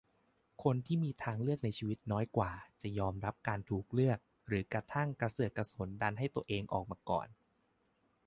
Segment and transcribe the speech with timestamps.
[0.63, 2.51] คนที่มีทางเลือกในชีวิตน้อยกว่า
[2.81, 7.27] จะยอมรับการถูกเลือกหรือกระทั่งกระเสือกกระสนดันให้ตัวเองออกมาก่อน